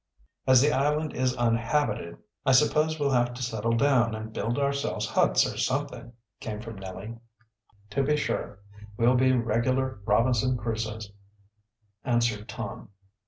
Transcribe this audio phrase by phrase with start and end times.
[0.47, 5.05] "As the island is uninhabited I suppose we'll have to settle down and build ourselves
[5.07, 7.17] huts or something," came from Nellie.
[7.91, 8.61] "To be sure.
[8.97, 11.11] We'll be regular Robinson Crusoes,"
[12.03, 12.89] answered Tom.